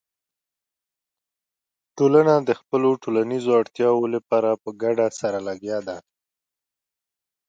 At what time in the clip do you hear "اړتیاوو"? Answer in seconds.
3.61-4.05